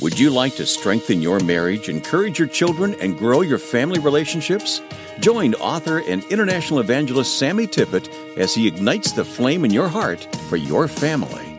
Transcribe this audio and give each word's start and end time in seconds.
Would 0.00 0.16
you 0.16 0.30
like 0.30 0.54
to 0.54 0.64
strengthen 0.64 1.20
your 1.20 1.40
marriage, 1.40 1.88
encourage 1.88 2.38
your 2.38 2.46
children, 2.46 2.94
and 3.00 3.18
grow 3.18 3.40
your 3.40 3.58
family 3.58 3.98
relationships? 3.98 4.80
Join 5.18 5.54
author 5.54 5.98
and 5.98 6.22
international 6.26 6.78
evangelist 6.78 7.36
Sammy 7.36 7.66
Tippett 7.66 8.08
as 8.36 8.54
he 8.54 8.68
ignites 8.68 9.10
the 9.10 9.24
flame 9.24 9.64
in 9.64 9.72
your 9.72 9.88
heart 9.88 10.22
for 10.48 10.56
your 10.56 10.86
family. 10.86 11.58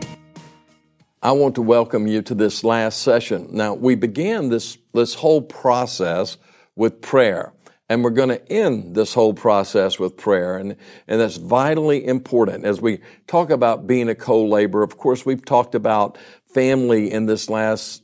I 1.22 1.34
want 1.34 1.56
to 1.56 1.62
welcome 1.62 2.08
you 2.08 2.22
to 2.22 2.34
this 2.34 2.64
last 2.64 3.02
session. 3.02 3.50
Now, 3.52 3.74
we 3.74 3.96
began 3.96 4.48
this, 4.48 4.78
this 4.94 5.16
whole 5.16 5.42
process 5.42 6.38
with 6.78 7.02
prayer. 7.02 7.52
And 7.90 8.06
we're 8.06 8.12
going 8.12 8.30
to 8.30 8.50
end 8.50 8.96
this 8.96 9.14
whole 9.14 9.34
process 9.34 10.00
with 10.00 10.16
prayer. 10.16 10.56
And, 10.56 10.78
and 11.10 11.20
that's 11.20 11.36
vitally 11.36 12.06
important. 12.06 12.64
As 12.64 12.80
we 12.80 13.00
talk 13.28 13.50
about 13.50 13.86
being 13.86 14.08
a 14.08 14.16
co-laborer, 14.16 14.84
of 14.84 14.96
course, 14.96 15.26
we've 15.26 15.44
talked 15.44 15.76
about 15.76 16.18
family 16.46 17.12
in 17.12 17.26
this 17.26 17.50
last 17.50 18.04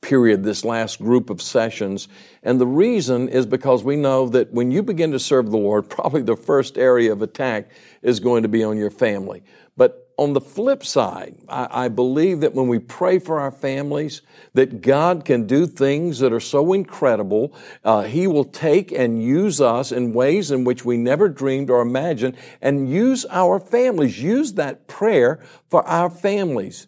period, 0.00 0.44
this 0.44 0.64
last 0.64 1.00
group 1.00 1.30
of 1.30 1.42
sessions. 1.42 2.08
And 2.42 2.60
the 2.60 2.66
reason 2.66 3.28
is 3.28 3.46
because 3.46 3.84
we 3.84 3.96
know 3.96 4.28
that 4.28 4.52
when 4.52 4.70
you 4.70 4.82
begin 4.82 5.12
to 5.12 5.18
serve 5.18 5.50
the 5.50 5.58
Lord, 5.58 5.88
probably 5.90 6.22
the 6.22 6.36
first 6.36 6.78
area 6.78 7.12
of 7.12 7.22
attack 7.22 7.70
is 8.02 8.20
going 8.20 8.42
to 8.42 8.48
be 8.48 8.64
on 8.64 8.76
your 8.76 8.90
family. 8.90 9.42
But 9.76 10.10
on 10.20 10.34
the 10.34 10.40
flip 10.40 10.84
side, 10.84 11.34
I, 11.48 11.84
I, 11.84 11.88
believe 11.88 12.40
that 12.40 12.54
when 12.54 12.68
we 12.68 12.78
pray 12.78 13.18
for 13.18 13.40
our 13.40 13.50
families, 13.50 14.20
that 14.52 14.82
God 14.82 15.24
can 15.24 15.46
do 15.46 15.66
things 15.66 16.18
that 16.18 16.30
are 16.30 16.40
so 16.40 16.74
incredible. 16.74 17.54
Uh, 17.82 18.02
he 18.02 18.26
will 18.26 18.44
take 18.44 18.92
and 18.92 19.22
use 19.22 19.62
us 19.62 19.90
in 19.90 20.12
ways 20.12 20.50
in 20.50 20.64
which 20.64 20.84
we 20.84 20.98
never 20.98 21.30
dreamed 21.30 21.70
or 21.70 21.80
imagined, 21.80 22.36
and 22.60 22.90
use 22.90 23.24
our 23.30 23.58
families. 23.58 24.22
Use 24.22 24.52
that 24.54 24.86
prayer 24.86 25.42
for 25.70 25.82
our 25.88 26.10
families. 26.10 26.86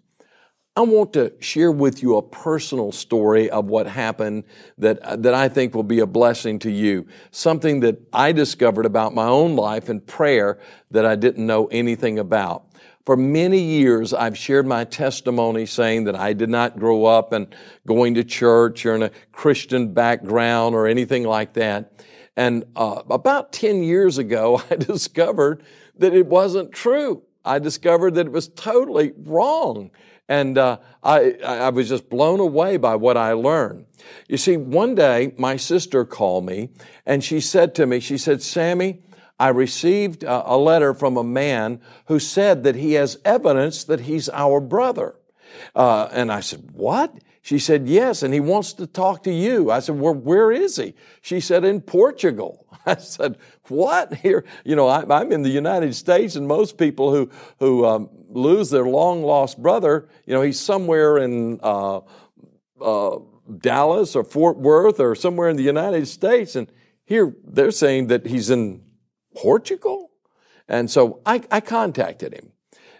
I 0.74 0.80
want 0.80 1.12
to 1.12 1.34
share 1.38 1.70
with 1.70 2.02
you 2.02 2.16
a 2.16 2.22
personal 2.22 2.92
story 2.92 3.50
of 3.50 3.66
what 3.66 3.86
happened 3.86 4.44
that, 4.78 5.22
that 5.22 5.34
I 5.34 5.50
think 5.50 5.74
will 5.74 5.82
be 5.82 5.98
a 5.98 6.06
blessing 6.06 6.58
to 6.60 6.70
you. 6.70 7.06
Something 7.30 7.80
that 7.80 8.00
I 8.10 8.32
discovered 8.32 8.86
about 8.86 9.14
my 9.14 9.26
own 9.26 9.54
life 9.54 9.90
and 9.90 10.06
prayer 10.06 10.58
that 10.90 11.04
I 11.04 11.14
didn't 11.14 11.46
know 11.46 11.66
anything 11.66 12.18
about. 12.18 12.64
For 13.04 13.18
many 13.18 13.58
years, 13.58 14.14
I've 14.14 14.38
shared 14.38 14.66
my 14.66 14.84
testimony 14.84 15.66
saying 15.66 16.04
that 16.04 16.16
I 16.16 16.32
did 16.32 16.48
not 16.48 16.78
grow 16.78 17.04
up 17.04 17.34
and 17.34 17.54
going 17.86 18.14
to 18.14 18.24
church 18.24 18.86
or 18.86 18.94
in 18.94 19.02
a 19.02 19.10
Christian 19.30 19.92
background 19.92 20.74
or 20.74 20.86
anything 20.86 21.24
like 21.24 21.52
that. 21.52 21.92
And 22.34 22.64
uh, 22.76 23.02
about 23.10 23.52
10 23.52 23.82
years 23.82 24.16
ago, 24.16 24.62
I 24.70 24.76
discovered 24.76 25.64
that 25.98 26.14
it 26.14 26.28
wasn't 26.28 26.72
true. 26.72 27.24
I 27.44 27.58
discovered 27.58 28.14
that 28.14 28.26
it 28.26 28.32
was 28.32 28.48
totally 28.48 29.12
wrong. 29.18 29.90
And 30.32 30.56
uh, 30.56 30.78
I, 31.02 31.32
I 31.44 31.68
was 31.68 31.90
just 31.90 32.08
blown 32.08 32.40
away 32.40 32.78
by 32.78 32.94
what 32.96 33.18
I 33.18 33.34
learned. 33.34 33.84
You 34.28 34.38
see, 34.38 34.56
one 34.56 34.94
day 34.94 35.34
my 35.36 35.56
sister 35.56 36.06
called 36.06 36.46
me 36.46 36.70
and 37.04 37.22
she 37.22 37.38
said 37.38 37.74
to 37.74 37.84
me, 37.84 38.00
she 38.00 38.16
said, 38.16 38.40
Sammy, 38.40 39.00
I 39.38 39.48
received 39.48 40.24
a 40.26 40.56
letter 40.56 40.94
from 40.94 41.18
a 41.18 41.22
man 41.22 41.82
who 42.06 42.18
said 42.18 42.62
that 42.62 42.76
he 42.76 42.94
has 42.94 43.18
evidence 43.26 43.84
that 43.84 44.00
he's 44.00 44.30
our 44.30 44.58
brother. 44.58 45.16
Uh, 45.74 46.08
and 46.10 46.32
I 46.32 46.40
said, 46.40 46.70
What? 46.72 47.14
She 47.42 47.58
said, 47.58 47.88
Yes, 47.88 48.22
and 48.22 48.32
he 48.32 48.40
wants 48.40 48.72
to 48.74 48.86
talk 48.86 49.24
to 49.24 49.32
you. 49.32 49.70
I 49.70 49.80
said, 49.80 49.98
Well, 49.98 50.14
where 50.14 50.52
is 50.52 50.76
he? 50.76 50.94
She 51.20 51.40
said, 51.40 51.64
In 51.64 51.80
Portugal. 51.80 52.66
I 52.86 52.96
said, 52.96 53.36
What? 53.68 54.14
Here, 54.14 54.44
you 54.64 54.76
know, 54.76 54.86
I, 54.86 55.20
am 55.20 55.32
in 55.32 55.42
the 55.42 55.50
United 55.50 55.94
States, 55.94 56.36
and 56.36 56.46
most 56.46 56.78
people 56.78 57.12
who, 57.12 57.30
who 57.58 57.84
um, 57.84 58.08
lose 58.28 58.70
their 58.70 58.84
long 58.84 59.22
lost 59.22 59.60
brother, 59.60 60.08
you 60.24 60.32
know, 60.32 60.42
he's 60.42 60.60
somewhere 60.60 61.18
in 61.18 61.58
uh, 61.62 62.00
uh, 62.80 63.18
Dallas 63.58 64.14
or 64.14 64.22
Fort 64.22 64.58
Worth 64.58 65.00
or 65.00 65.16
somewhere 65.16 65.48
in 65.48 65.56
the 65.56 65.62
United 65.64 66.06
States. 66.06 66.54
And 66.54 66.70
here 67.04 67.34
they're 67.44 67.72
saying 67.72 68.06
that 68.06 68.26
he's 68.26 68.50
in 68.50 68.82
Portugal? 69.34 70.10
And 70.68 70.90
so 70.90 71.20
I, 71.26 71.42
I 71.50 71.60
contacted 71.60 72.32
him. 72.32 72.52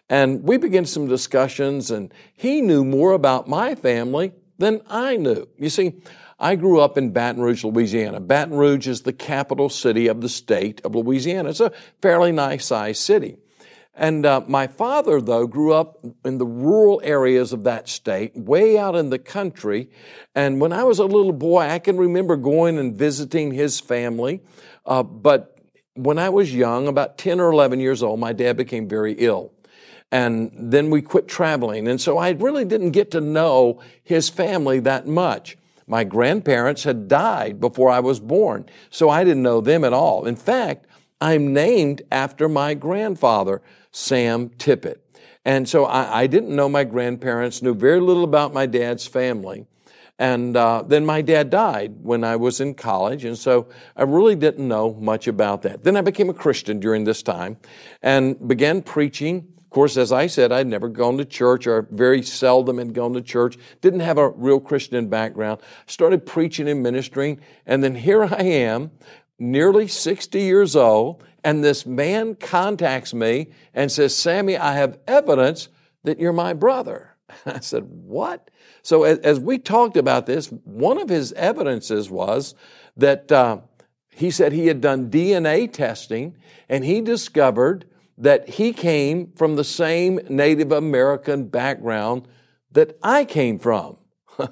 And 0.09 0.43
we 0.43 0.57
began 0.57 0.85
some 0.85 1.09
discussions, 1.09 1.91
and 1.91 2.13
he 2.35 2.61
knew 2.61 2.85
more 2.85 3.13
about 3.13 3.49
my 3.49 3.75
family 3.75 4.33
than 4.59 4.83
I 4.89 5.17
knew. 5.17 5.49
You 5.59 5.71
see, 5.71 5.95
I 6.39 6.57
grew 6.57 6.81
up 6.81 6.99
in 6.99 7.13
Baton 7.13 7.41
Rouge, 7.41 7.65
Louisiana. 7.65 8.21
Baton 8.21 8.57
Rouge 8.57 8.89
is 8.89 9.03
the 9.03 9.13
capital 9.13 9.69
city 9.69 10.09
of 10.09 10.21
the 10.21 10.29
state 10.29 10.81
of 10.85 10.95
Louisiana. 10.95 11.51
It's 11.51 11.61
a 11.61 11.73
fairly 12.01 12.33
nice 12.33 12.67
sized 12.67 13.01
city. 13.01 13.37
And 13.95 14.25
uh, 14.25 14.41
my 14.49 14.67
father, 14.67 15.21
though, 15.21 15.47
grew 15.47 15.75
up 15.75 15.99
in 16.25 16.39
the 16.39 16.47
rural 16.47 17.01
areas 17.05 17.53
of 17.53 17.65
that 17.65 17.89
state, 17.89 18.35
way 18.35 18.79
out 18.79 18.97
in 18.97 19.11
the 19.11 19.19
country. 19.19 19.91
And 20.35 20.61
when 20.61 20.73
I 20.73 20.85
was 20.85 20.99
a 20.99 21.05
little 21.05 21.33
boy, 21.33 21.61
I 21.61 21.79
can 21.79 21.99
remember 21.99 22.37
going 22.37 22.79
and 22.79 22.97
visiting 22.97 23.53
his 23.53 23.81
family. 23.81 24.41
Uh, 24.87 25.03
but 25.03 25.59
when 25.95 26.19
I 26.19 26.31
was 26.31 26.55
young, 26.55 26.89
about 26.89 27.19
10 27.19 27.39
or 27.39 27.53
11 27.53 27.81
years 27.81 28.03
old, 28.03 28.19
my 28.19 28.33
dad 28.33 28.57
became 28.57 28.89
very 28.89 29.13
ill. 29.13 29.53
And 30.13 30.53
then 30.55 30.91
we 30.91 31.03
quit 31.03 31.27
traveling. 31.27 31.89
And 31.89 32.01
so 32.01 32.19
I 32.19 32.31
really 32.31 32.65
didn't 32.65 32.91
get 32.91 33.11
to 33.13 33.21
know 33.21 33.81
his 34.05 34.29
family 34.29 34.79
that 34.81 35.09
much. 35.09 35.57
My 35.87 36.05
grandparents 36.05 36.85
had 36.85 37.09
died 37.09 37.61
before 37.61 37.91
I 37.91 38.01
was 38.01 38.21
born, 38.21 38.67
so 38.91 39.11
I 39.11 39.25
didn't 39.25 39.43
know 39.43 39.61
them 39.61 39.83
at 39.83 39.93
all. 39.93 40.27
In 40.27 40.37
fact, 40.37 40.87
I'm 41.21 41.53
named 41.53 42.03
after 42.11 42.49
my 42.49 42.75
grandfather, 42.75 43.63
Sam 43.91 44.51
Tippett. 44.51 44.99
And 45.45 45.69
so 45.69 45.87
I, 45.87 46.23
I 46.23 46.27
didn't 46.27 46.55
know 46.55 46.69
my 46.69 46.85
grandparents, 46.85 47.63
knew 47.63 47.75
very 47.75 48.01
little 48.01 48.25
about 48.25 48.53
my 48.53 48.67
dad's 48.67 49.07
family. 49.07 49.67
And 50.19 50.57
uh, 50.57 50.85
then 50.87 51.05
my 51.05 51.23
dad 51.23 51.51
died 51.51 51.97
when 52.03 52.23
I 52.23 52.37
was 52.37 52.61
in 52.61 52.75
college, 52.75 53.25
and 53.25 53.37
so 53.37 53.69
I 53.97 54.03
really 54.03 54.37
didn't 54.37 54.69
know 54.69 54.95
much 54.95 55.27
about 55.27 55.63
that. 55.63 55.83
Then 55.83 55.97
I 55.97 56.01
became 56.03 56.29
a 56.29 56.35
Christian 56.35 56.79
during 56.79 57.05
this 57.05 57.23
time 57.23 57.57
and 58.03 58.47
began 58.47 58.83
preaching. 58.83 59.49
Of 59.73 59.75
course, 59.75 59.97
as 59.97 60.13
I 60.13 60.27
said, 60.27 60.53
I'd 60.53 60.67
never 60.67 60.91
gone 60.91 61.17
to 61.17 61.25
church 61.25 61.67
or 61.67 61.89
very 61.91 62.23
seldom 62.23 62.77
had 62.77 62.93
gone 62.93 63.15
to 63.15 63.23
church, 63.23 63.57
didn't 63.81 64.01
have 64.01 64.19
a 64.19 64.29
real 64.29 64.61
Christian 64.61 65.09
background. 65.09 65.63
Started 65.87 66.27
preaching 66.27 66.69
and 66.69 66.83
ministering, 66.83 67.41
and 67.65 67.83
then 67.83 67.95
here 67.95 68.23
I 68.23 68.43
am, 68.43 68.91
nearly 69.39 69.89
60 69.89 70.39
years 70.39 70.77
old, 70.77 71.25
and 71.43 71.65
this 71.65 71.87
man 71.87 72.35
contacts 72.35 73.15
me 73.15 73.49
and 73.73 73.91
says, 73.91 74.15
Sammy, 74.15 74.59
I 74.59 74.75
have 74.75 74.99
evidence 75.09 75.71
that 76.05 76.21
you're 76.21 76.35
my 76.35 76.53
brother. 76.53 77.17
I 77.47 77.61
said, 77.61 77.85
What? 77.85 78.51
So 78.83 79.05
as, 79.05 79.21
as 79.21 79.41
we 79.41 79.57
talked 79.57 79.97
about 79.97 80.27
this, 80.27 80.49
one 80.49 80.99
of 80.99 81.09
his 81.09 81.33
evidences 81.33 82.11
was 82.11 82.55
that 82.99 83.33
uh, 83.33 83.61
he 84.11 84.31
said 84.31 84.53
he 84.53 84.67
had 84.67 84.83
done 84.83 85.11
DNA 85.11 85.73
testing 85.73 86.37
and 86.69 86.85
he 86.85 87.01
discovered 87.01 87.87
that 88.19 88.49
he 88.51 88.73
came 88.73 89.33
from 89.37 89.57
the 89.57 89.65
same 89.65 90.21
Native 90.29 90.73
American 90.73 91.47
background 91.47 92.29
that 92.71 92.99
I 93.03 93.25
came 93.25 93.59
from. 93.59 93.97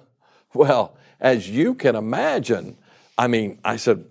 well, 0.55 0.97
as 1.21 1.49
you 1.49 1.75
can 1.75 1.97
imagine, 1.97 2.79
I 3.17 3.27
mean, 3.27 3.61
I 3.65 3.77
said, 3.77 4.05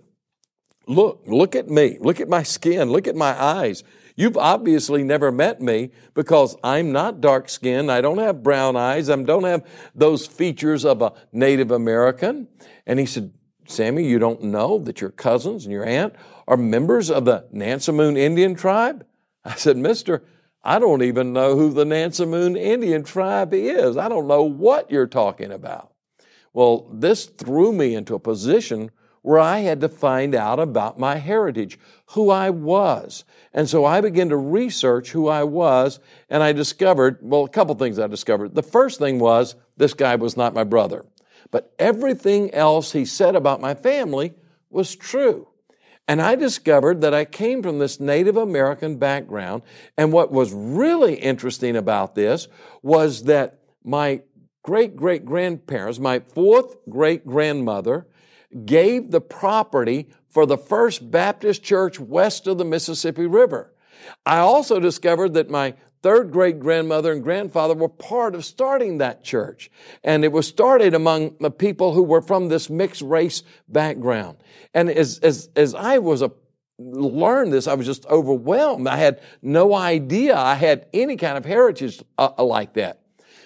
look, 0.86 1.22
look 1.26 1.54
at 1.56 1.68
me, 1.68 1.98
look 2.00 2.20
at 2.20 2.28
my 2.28 2.42
skin, 2.42 2.90
look 2.90 3.08
at 3.08 3.16
my 3.16 3.40
eyes. 3.40 3.82
You've 4.16 4.36
obviously 4.36 5.02
never 5.02 5.32
met 5.32 5.60
me 5.60 5.92
because 6.14 6.56
I'm 6.62 6.92
not 6.92 7.20
dark 7.20 7.48
skinned. 7.48 7.90
I 7.90 8.00
don't 8.00 8.18
have 8.18 8.42
brown 8.42 8.76
eyes. 8.76 9.08
I 9.08 9.16
don't 9.16 9.44
have 9.44 9.66
those 9.94 10.26
features 10.26 10.84
of 10.84 11.00
a 11.00 11.12
Native 11.32 11.70
American. 11.70 12.48
And 12.86 12.98
he 12.98 13.06
said, 13.06 13.32
Sammy, 13.66 14.04
you 14.04 14.18
don't 14.18 14.42
know 14.42 14.78
that 14.80 15.00
your 15.00 15.10
cousins 15.10 15.64
and 15.64 15.72
your 15.72 15.84
aunt 15.84 16.14
are 16.46 16.56
members 16.56 17.10
of 17.10 17.24
the 17.24 17.46
Nansemond 17.54 18.18
Indian 18.18 18.54
tribe? 18.54 19.06
I 19.44 19.54
said, 19.54 19.76
Mister, 19.76 20.22
I 20.62 20.78
don't 20.78 21.02
even 21.02 21.32
know 21.32 21.56
who 21.56 21.72
the 21.72 21.84
Nansemond 21.84 22.58
Indian 22.58 23.02
tribe 23.02 23.54
is. 23.54 23.96
I 23.96 24.08
don't 24.08 24.28
know 24.28 24.42
what 24.42 24.90
you're 24.90 25.06
talking 25.06 25.50
about. 25.52 25.92
Well, 26.52 26.90
this 26.92 27.26
threw 27.26 27.72
me 27.72 27.94
into 27.94 28.14
a 28.14 28.18
position 28.20 28.90
where 29.22 29.38
I 29.38 29.58
had 29.58 29.80
to 29.82 29.88
find 29.88 30.34
out 30.34 30.58
about 30.58 30.98
my 30.98 31.16
heritage, 31.16 31.78
who 32.06 32.30
I 32.30 32.50
was. 32.50 33.24
And 33.52 33.68
so 33.68 33.84
I 33.84 34.00
began 34.00 34.30
to 34.30 34.36
research 34.36 35.10
who 35.10 35.28
I 35.28 35.44
was, 35.44 36.00
and 36.30 36.42
I 36.42 36.52
discovered, 36.52 37.18
well, 37.20 37.44
a 37.44 37.48
couple 37.48 37.74
things 37.74 37.98
I 37.98 38.06
discovered. 38.06 38.54
The 38.54 38.62
first 38.62 38.98
thing 38.98 39.18
was 39.18 39.56
this 39.76 39.92
guy 39.92 40.16
was 40.16 40.38
not 40.38 40.54
my 40.54 40.64
brother. 40.64 41.04
But 41.50 41.72
everything 41.78 42.52
else 42.54 42.92
he 42.92 43.04
said 43.04 43.36
about 43.36 43.60
my 43.60 43.74
family 43.74 44.32
was 44.70 44.96
true. 44.96 45.48
And 46.10 46.20
I 46.20 46.34
discovered 46.34 47.02
that 47.02 47.14
I 47.14 47.24
came 47.24 47.62
from 47.62 47.78
this 47.78 48.00
Native 48.00 48.36
American 48.36 48.96
background. 48.96 49.62
And 49.96 50.12
what 50.12 50.32
was 50.32 50.52
really 50.52 51.14
interesting 51.14 51.76
about 51.76 52.16
this 52.16 52.48
was 52.82 53.22
that 53.24 53.60
my 53.84 54.22
great 54.64 54.96
great 54.96 55.24
grandparents, 55.24 56.00
my 56.00 56.18
fourth 56.18 56.78
great 56.90 57.24
grandmother, 57.24 58.08
gave 58.64 59.12
the 59.12 59.20
property 59.20 60.08
for 60.28 60.46
the 60.46 60.58
first 60.58 61.12
Baptist 61.12 61.62
church 61.62 62.00
west 62.00 62.48
of 62.48 62.58
the 62.58 62.64
Mississippi 62.64 63.26
River. 63.26 63.72
I 64.26 64.38
also 64.38 64.80
discovered 64.80 65.34
that 65.34 65.48
my 65.48 65.74
third 66.02 66.30
great 66.30 66.60
grandmother 66.60 67.12
and 67.12 67.22
grandfather 67.22 67.74
were 67.74 67.88
part 67.88 68.34
of 68.34 68.44
starting 68.44 68.98
that 68.98 69.22
church. 69.22 69.70
And 70.02 70.24
it 70.24 70.32
was 70.32 70.46
started 70.46 70.94
among 70.94 71.36
the 71.40 71.50
people 71.50 71.92
who 71.92 72.02
were 72.02 72.22
from 72.22 72.48
this 72.48 72.70
mixed 72.70 73.02
race 73.02 73.42
background. 73.68 74.38
And 74.74 74.88
as, 74.90 75.18
as, 75.18 75.50
as 75.56 75.74
I 75.74 75.98
was 75.98 76.22
a, 76.22 76.32
learned 76.78 77.52
this, 77.52 77.66
I 77.66 77.74
was 77.74 77.86
just 77.86 78.06
overwhelmed. 78.06 78.88
I 78.88 78.96
had 78.96 79.20
no 79.42 79.74
idea 79.74 80.36
I 80.36 80.54
had 80.54 80.86
any 80.92 81.16
kind 81.16 81.36
of 81.36 81.44
heritage 81.44 82.02
uh, 82.16 82.30
like 82.38 82.74
that. 82.74 83.00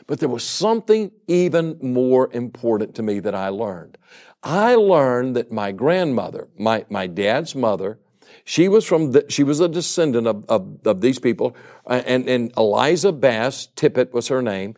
But 0.06 0.20
there 0.20 0.28
was 0.28 0.44
something 0.44 1.10
even 1.26 1.78
more 1.80 2.30
important 2.32 2.94
to 2.96 3.02
me 3.02 3.20
that 3.20 3.34
I 3.34 3.48
learned. 3.48 3.98
I 4.42 4.74
learned 4.74 5.36
that 5.36 5.50
my 5.50 5.72
grandmother, 5.72 6.48
my, 6.58 6.84
my 6.90 7.06
dad's 7.06 7.54
mother, 7.54 7.98
she 8.44 8.68
was 8.68 8.84
from 8.84 9.12
the, 9.12 9.24
she 9.28 9.42
was 9.42 9.60
a 9.60 9.68
descendant 9.68 10.26
of, 10.26 10.44
of, 10.48 10.86
of 10.86 11.00
these 11.00 11.18
people, 11.18 11.56
and, 11.86 12.28
and 12.28 12.52
Eliza 12.56 13.12
Bass 13.12 13.68
Tippett 13.76 14.12
was 14.12 14.28
her 14.28 14.42
name. 14.42 14.74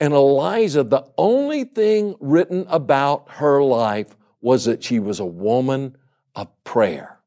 And 0.00 0.12
Eliza, 0.12 0.82
the 0.82 1.06
only 1.16 1.64
thing 1.64 2.16
written 2.18 2.66
about 2.68 3.24
her 3.32 3.62
life 3.62 4.16
was 4.40 4.64
that 4.64 4.82
she 4.82 4.98
was 4.98 5.20
a 5.20 5.24
woman 5.24 5.96
of 6.34 6.48
prayer 6.64 7.20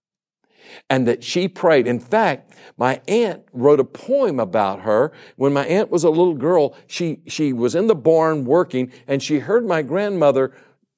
and 0.90 1.08
that 1.08 1.24
she 1.24 1.48
prayed. 1.48 1.88
In 1.88 2.00
fact, 2.00 2.54
my 2.78 3.02
aunt 3.08 3.44
wrote 3.54 3.80
a 3.80 3.86
poem 3.86 4.40
about 4.40 4.82
her. 4.82 5.12
When 5.38 5.54
my 5.54 5.66
aunt 5.66 5.90
was 5.90 6.04
a 6.04 6.10
little 6.10 6.34
girl, 6.34 6.76
she, 6.88 7.22
she 7.28 7.54
was 7.54 7.76
in 7.76 7.88
the 7.88 7.96
barn 7.96 8.46
working 8.46 8.92
and 9.08 9.24
she 9.24 9.40
heard 9.40 9.66
my 9.66 9.82
grandmother 9.82 10.52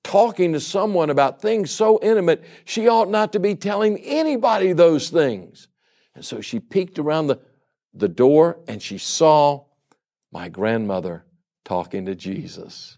talking 0.07 0.53
to 0.53 0.59
someone 0.59 1.09
about 1.09 1.41
things 1.41 1.69
so 1.69 1.99
intimate, 2.01 2.41
she 2.63 2.87
ought 2.87 3.09
not 3.09 3.33
to 3.33 3.39
be 3.39 3.55
telling 3.55 3.99
anybody 3.99 4.71
those 4.71 5.09
things. 5.09 5.67
And 6.15 6.23
so 6.23 6.39
she 6.39 6.61
peeked 6.61 6.97
around 6.97 7.27
the, 7.27 7.39
the 7.93 8.07
door 8.07 8.59
and 8.69 8.81
she 8.81 8.97
saw 8.97 9.65
my 10.31 10.47
grandmother 10.47 11.25
talking 11.65 12.05
to 12.05 12.15
Jesus 12.15 12.96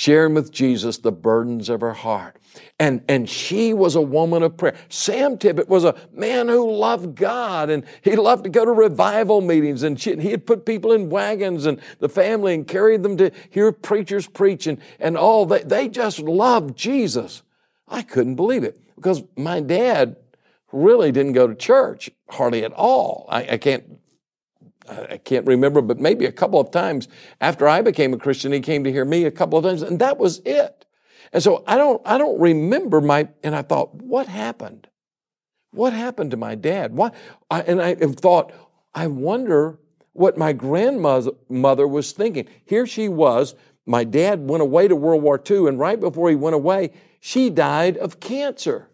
sharing 0.00 0.32
with 0.32 0.50
Jesus 0.50 0.96
the 0.96 1.12
burdens 1.12 1.68
of 1.68 1.82
her 1.82 1.92
heart. 1.92 2.34
And, 2.78 3.04
and 3.06 3.28
she 3.28 3.74
was 3.74 3.94
a 3.94 4.00
woman 4.00 4.42
of 4.42 4.56
prayer. 4.56 4.74
Sam 4.88 5.36
Tippett 5.36 5.68
was 5.68 5.84
a 5.84 5.94
man 6.10 6.48
who 6.48 6.72
loved 6.72 7.16
God 7.16 7.68
and 7.68 7.84
he 8.00 8.16
loved 8.16 8.44
to 8.44 8.50
go 8.50 8.64
to 8.64 8.72
revival 8.72 9.42
meetings 9.42 9.82
and 9.82 10.00
she, 10.00 10.16
he 10.16 10.30
had 10.30 10.46
put 10.46 10.64
people 10.64 10.92
in 10.92 11.10
wagons 11.10 11.66
and 11.66 11.78
the 11.98 12.08
family 12.08 12.54
and 12.54 12.66
carried 12.66 13.02
them 13.02 13.18
to 13.18 13.30
hear 13.50 13.72
preachers 13.72 14.26
preach 14.26 14.66
and, 14.66 14.78
and 14.98 15.18
all. 15.18 15.44
They, 15.44 15.64
they 15.64 15.86
just 15.86 16.18
loved 16.18 16.78
Jesus. 16.78 17.42
I 17.86 18.00
couldn't 18.00 18.36
believe 18.36 18.64
it 18.64 18.80
because 18.96 19.22
my 19.36 19.60
dad 19.60 20.16
really 20.72 21.12
didn't 21.12 21.34
go 21.34 21.46
to 21.46 21.54
church 21.54 22.08
hardly 22.30 22.64
at 22.64 22.72
all. 22.72 23.26
I, 23.28 23.48
I 23.50 23.58
can't 23.58 23.99
I 24.88 25.18
can't 25.18 25.46
remember, 25.46 25.82
but 25.82 26.00
maybe 26.00 26.24
a 26.24 26.32
couple 26.32 26.58
of 26.58 26.70
times 26.70 27.08
after 27.40 27.68
I 27.68 27.82
became 27.82 28.12
a 28.12 28.18
Christian, 28.18 28.52
he 28.52 28.60
came 28.60 28.84
to 28.84 28.92
hear 28.92 29.04
me 29.04 29.24
a 29.24 29.30
couple 29.30 29.58
of 29.58 29.64
times, 29.64 29.82
and 29.82 29.98
that 29.98 30.18
was 30.18 30.40
it. 30.44 30.86
And 31.32 31.42
so 31.42 31.62
I 31.66 31.76
don't, 31.76 32.02
I 32.04 32.18
don't 32.18 32.40
remember 32.40 33.00
my, 33.00 33.28
and 33.42 33.54
I 33.54 33.62
thought, 33.62 33.94
what 33.94 34.26
happened? 34.26 34.88
What 35.70 35.92
happened 35.92 36.32
to 36.32 36.36
my 36.36 36.54
dad? 36.54 36.94
Why? 36.94 37.12
I, 37.50 37.60
and 37.62 37.80
I 37.80 37.94
thought, 37.94 38.52
I 38.94 39.06
wonder 39.06 39.78
what 40.12 40.36
my 40.36 40.52
grandmother 40.52 41.30
mother 41.48 41.86
was 41.86 42.12
thinking. 42.12 42.48
Here 42.64 42.86
she 42.86 43.08
was. 43.08 43.54
My 43.86 44.02
dad 44.02 44.48
went 44.48 44.62
away 44.62 44.88
to 44.88 44.96
World 44.96 45.22
War 45.22 45.40
II, 45.48 45.68
and 45.68 45.78
right 45.78 46.00
before 46.00 46.30
he 46.30 46.36
went 46.36 46.54
away, 46.54 46.92
she 47.20 47.50
died 47.50 47.96
of 47.96 48.18
cancer. 48.18 48.88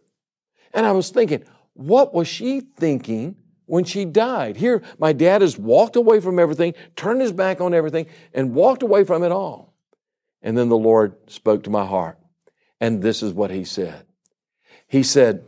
And 0.74 0.84
I 0.84 0.92
was 0.92 1.10
thinking, 1.10 1.44
what 1.72 2.12
was 2.12 2.28
she 2.28 2.60
thinking 2.60 3.36
when 3.66 3.84
she 3.84 4.04
died. 4.04 4.56
Here, 4.56 4.82
my 4.98 5.12
dad 5.12 5.42
has 5.42 5.58
walked 5.58 5.96
away 5.96 6.20
from 6.20 6.38
everything, 6.38 6.74
turned 6.94 7.20
his 7.20 7.32
back 7.32 7.60
on 7.60 7.74
everything, 7.74 8.06
and 8.32 8.54
walked 8.54 8.82
away 8.82 9.04
from 9.04 9.22
it 9.22 9.32
all. 9.32 9.74
And 10.40 10.56
then 10.56 10.68
the 10.68 10.78
Lord 10.78 11.16
spoke 11.30 11.64
to 11.64 11.70
my 11.70 11.84
heart. 11.84 12.18
And 12.80 13.02
this 13.02 13.22
is 13.22 13.32
what 13.32 13.50
he 13.50 13.64
said 13.64 14.06
He 14.86 15.02
said, 15.02 15.44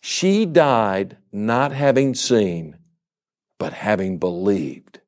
She 0.00 0.46
died 0.46 1.16
not 1.32 1.72
having 1.72 2.14
seen, 2.14 2.78
but 3.58 3.72
having 3.72 4.18
believed. 4.18 5.00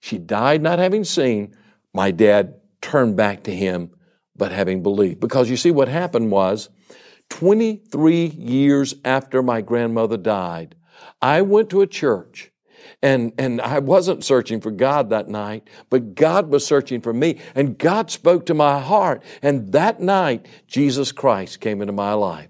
She 0.00 0.18
died 0.18 0.62
not 0.62 0.78
having 0.78 1.04
seen. 1.04 1.54
My 1.94 2.10
dad 2.10 2.54
turned 2.80 3.16
back 3.16 3.44
to 3.44 3.54
him, 3.54 3.92
but 4.34 4.50
having 4.50 4.82
believed. 4.82 5.20
Because 5.20 5.48
you 5.48 5.56
see, 5.56 5.70
what 5.70 5.88
happened 5.88 6.32
was 6.32 6.68
23 7.30 8.26
years 8.26 8.94
after 9.04 9.42
my 9.42 9.60
grandmother 9.60 10.16
died, 10.16 10.74
I 11.22 11.42
went 11.42 11.70
to 11.70 11.80
a 11.80 11.86
church 11.86 12.50
and, 13.00 13.32
and 13.38 13.60
I 13.60 13.78
wasn't 13.78 14.24
searching 14.24 14.60
for 14.60 14.70
God 14.70 15.10
that 15.10 15.28
night, 15.28 15.68
but 15.88 16.14
God 16.14 16.48
was 16.48 16.66
searching 16.66 17.00
for 17.00 17.12
me 17.12 17.38
and 17.54 17.78
God 17.78 18.10
spoke 18.10 18.46
to 18.46 18.54
my 18.54 18.80
heart. 18.80 19.22
And 19.40 19.72
that 19.72 20.00
night, 20.00 20.46
Jesus 20.66 21.12
Christ 21.12 21.60
came 21.60 21.80
into 21.80 21.92
my 21.92 22.12
life. 22.12 22.48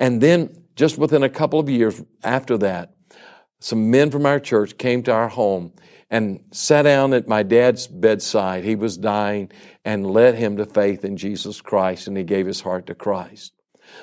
And 0.00 0.20
then 0.20 0.64
just 0.74 0.98
within 0.98 1.22
a 1.22 1.28
couple 1.28 1.60
of 1.60 1.68
years 1.68 2.02
after 2.24 2.58
that, 2.58 2.94
some 3.60 3.90
men 3.90 4.10
from 4.10 4.26
our 4.26 4.40
church 4.40 4.76
came 4.78 5.02
to 5.04 5.12
our 5.12 5.28
home 5.28 5.72
and 6.10 6.44
sat 6.50 6.82
down 6.82 7.14
at 7.14 7.28
my 7.28 7.42
dad's 7.42 7.86
bedside. 7.86 8.64
He 8.64 8.74
was 8.74 8.96
dying 8.96 9.50
and 9.84 10.10
led 10.10 10.34
him 10.34 10.56
to 10.56 10.66
faith 10.66 11.04
in 11.04 11.16
Jesus 11.16 11.60
Christ 11.60 12.08
and 12.08 12.16
he 12.16 12.24
gave 12.24 12.46
his 12.46 12.62
heart 12.62 12.86
to 12.86 12.94
Christ. 12.94 13.52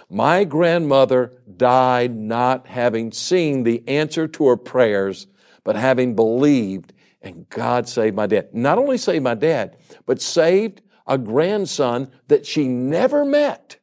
My 0.09 0.43
grandmother 0.43 1.33
died 1.57 2.15
not 2.15 2.67
having 2.67 3.11
seen 3.11 3.63
the 3.63 3.87
answer 3.87 4.27
to 4.27 4.47
her 4.47 4.57
prayers, 4.57 5.27
but 5.63 5.75
having 5.75 6.15
believed, 6.15 6.93
and 7.21 7.47
God 7.49 7.87
saved 7.87 8.15
my 8.15 8.27
dad. 8.27 8.53
Not 8.53 8.77
only 8.77 8.97
saved 8.97 9.23
my 9.23 9.35
dad, 9.35 9.75
but 10.05 10.21
saved 10.21 10.81
a 11.05 11.17
grandson 11.17 12.11
that 12.27 12.45
she 12.45 12.67
never 12.67 13.25
met, 13.25 13.77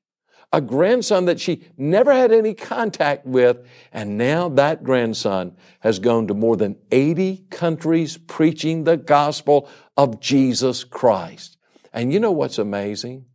a 0.52 0.60
grandson 0.60 1.24
that 1.26 1.40
she 1.40 1.64
never 1.76 2.12
had 2.12 2.32
any 2.32 2.54
contact 2.54 3.26
with, 3.26 3.58
and 3.92 4.16
now 4.16 4.48
that 4.48 4.84
grandson 4.84 5.56
has 5.80 5.98
gone 5.98 6.28
to 6.28 6.34
more 6.34 6.56
than 6.56 6.76
80 6.92 7.46
countries 7.50 8.16
preaching 8.16 8.84
the 8.84 8.96
gospel 8.96 9.68
of 9.96 10.20
Jesus 10.20 10.84
Christ. 10.84 11.58
And 11.92 12.12
you 12.12 12.20
know 12.20 12.32
what's 12.32 12.58
amazing? 12.58 13.26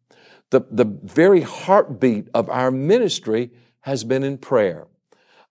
The, 0.51 0.62
the 0.69 0.86
very 0.86 1.42
heartbeat 1.42 2.27
of 2.33 2.50
our 2.50 2.71
ministry 2.71 3.51
has 3.81 4.03
been 4.03 4.24
in 4.24 4.38
prayer. 4.38 4.88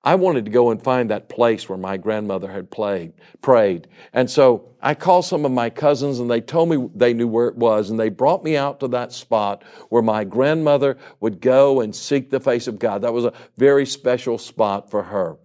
I 0.03 0.15
wanted 0.15 0.47
to 0.47 0.51
go 0.51 0.71
and 0.71 0.83
find 0.83 1.11
that 1.11 1.29
place 1.29 1.69
where 1.69 1.77
my 1.77 1.99
grandmother 1.99 2.53
had 2.53 2.71
played, 2.71 3.13
prayed. 3.43 3.87
And 4.15 4.31
so 4.31 4.71
I 4.81 4.95
called 4.95 5.27
some 5.27 5.45
of 5.45 5.53
my 5.53 5.69
cousins 5.69 6.21
and 6.21 6.31
they 6.31 6.41
told 6.41 6.71
me 6.71 6.89
they 6.95 7.13
knew 7.13 7.29
where 7.29 7.49
it 7.49 7.57
was 7.57 7.91
and 7.91 8.01
they 8.01 8.09
brought 8.09 8.43
me 8.43 8.57
out 8.57 8.81
to 8.81 8.89
that 8.89 9.13
spot 9.13 9.63
where 9.91 10.01
my 10.01 10.25
grandmother 10.25 10.97
would 11.21 11.43
go 11.43 11.83
and 11.83 11.95
seek 11.95 12.31
the 12.31 12.41
face 12.41 12.67
of 12.67 12.79
God. 12.79 13.03
That 13.03 13.13
was 13.13 13.27
a 13.27 13.35
very 13.59 13.85
special 13.85 14.39
spot 14.39 14.91
for 14.91 15.05
her. 15.05 15.37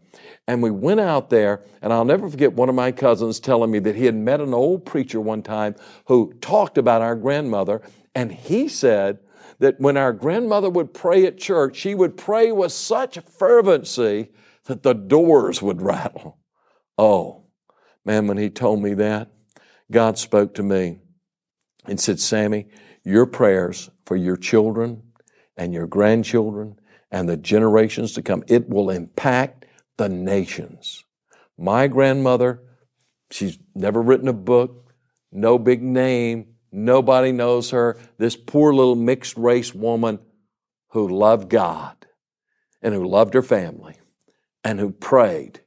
And 0.47 0.61
we 0.61 0.71
went 0.71 0.99
out 0.99 1.31
there, 1.31 1.63
and 1.81 1.91
I'll 1.91 2.05
never 2.05 2.29
forget 2.29 2.53
one 2.53 2.69
of 2.69 2.75
my 2.75 2.91
cousins 2.91 3.39
telling 3.39 3.71
me 3.71 3.79
that 3.79 3.95
he 3.95 4.05
had 4.05 4.15
met 4.15 4.39
an 4.39 4.53
old 4.53 4.85
preacher 4.85 5.19
one 5.19 5.41
time 5.41 5.75
who 6.05 6.33
talked 6.39 6.77
about 6.77 7.01
our 7.01 7.15
grandmother, 7.15 7.81
and 8.13 8.31
he 8.31 8.67
said 8.67 9.19
that 9.59 9.79
when 9.79 9.97
our 9.97 10.13
grandmother 10.13 10.69
would 10.69 10.93
pray 10.93 11.25
at 11.25 11.37
church, 11.37 11.77
she 11.77 11.95
would 11.95 12.17
pray 12.17 12.51
with 12.51 12.71
such 12.71 13.19
fervency 13.19 14.29
that 14.65 14.83
the 14.83 14.93
doors 14.93 15.61
would 15.61 15.81
rattle. 15.81 16.37
Oh, 16.97 17.43
man, 18.03 18.27
when 18.27 18.37
he 18.37 18.49
told 18.49 18.81
me 18.81 18.93
that, 18.95 19.29
God 19.91 20.17
spoke 20.17 20.53
to 20.55 20.63
me 20.63 20.99
and 21.85 21.99
said, 21.99 22.19
Sammy, 22.19 22.67
your 23.03 23.25
prayers 23.25 23.89
for 24.05 24.15
your 24.15 24.37
children 24.37 25.03
and 25.55 25.73
your 25.73 25.87
grandchildren 25.87 26.79
and 27.11 27.29
the 27.29 27.37
generations 27.37 28.13
to 28.13 28.21
come, 28.21 28.43
it 28.47 28.67
will 28.67 28.89
impact 28.89 29.65
the 29.97 30.09
nations. 30.09 31.03
My 31.57 31.87
grandmother, 31.87 32.61
she's 33.31 33.57
never 33.73 34.01
written 34.01 34.27
a 34.27 34.33
book, 34.33 34.91
no 35.31 35.57
big 35.57 35.81
name, 35.81 36.54
Nobody 36.75 37.31
knows 37.31 37.69
her. 37.69 37.97
This 38.17 38.35
poor 38.35 38.73
little 38.73 38.97
mixed 38.97 39.37
race 39.37 39.73
woman 39.73 40.19
who 40.89 41.07
loved 41.07 41.49
God 41.49 41.95
and 42.81 42.93
who 42.93 43.07
loved 43.07 43.33
her 43.33 43.41
family 43.41 43.95
and 44.61 44.79
who 44.79 44.91
prayed 44.91 45.61